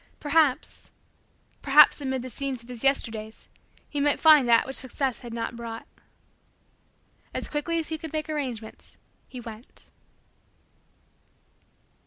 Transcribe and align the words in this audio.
Perhaps 0.19 0.89
perhaps 1.61 2.01
amid 2.01 2.23
the 2.23 2.29
scenes 2.31 2.63
of 2.63 2.69
his 2.69 2.83
Yesterdays, 2.83 3.47
he 3.87 3.99
might 3.99 4.19
find 4.19 4.49
that 4.49 4.65
which 4.65 4.75
Success 4.75 5.19
had 5.19 5.31
not 5.31 5.55
brought. 5.55 5.85
As 7.35 7.47
quickly 7.47 7.77
as 7.77 7.89
he 7.89 7.99
could 7.99 8.11
make 8.11 8.27
arrangements, 8.27 8.97
he 9.27 9.39
went. 9.39 9.91